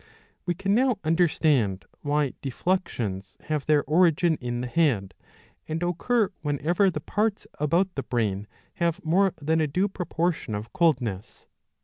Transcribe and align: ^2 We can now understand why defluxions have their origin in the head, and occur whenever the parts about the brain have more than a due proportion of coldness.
^2 0.01 0.03
We 0.47 0.53
can 0.55 0.73
now 0.73 0.97
understand 1.03 1.85
why 2.01 2.33
defluxions 2.41 3.39
have 3.41 3.67
their 3.67 3.83
origin 3.83 4.35
in 4.41 4.61
the 4.61 4.65
head, 4.67 5.13
and 5.67 5.83
occur 5.83 6.31
whenever 6.41 6.89
the 6.89 6.99
parts 6.99 7.45
about 7.59 7.93
the 7.93 8.01
brain 8.01 8.47
have 8.77 9.05
more 9.05 9.35
than 9.39 9.61
a 9.61 9.67
due 9.67 9.87
proportion 9.87 10.55
of 10.55 10.73
coldness. 10.73 11.47